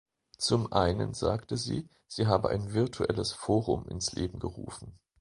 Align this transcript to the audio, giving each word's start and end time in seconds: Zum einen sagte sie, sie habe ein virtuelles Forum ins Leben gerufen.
Zum 0.39 0.73
einen 0.73 1.13
sagte 1.13 1.57
sie, 1.57 1.87
sie 2.07 2.25
habe 2.25 2.49
ein 2.49 2.73
virtuelles 2.73 3.33
Forum 3.33 3.87
ins 3.87 4.13
Leben 4.13 4.39
gerufen. 4.39 4.97